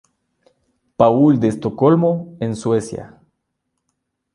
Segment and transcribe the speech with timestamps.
[0.97, 3.19] Paul de Estocolmo, en Suecia.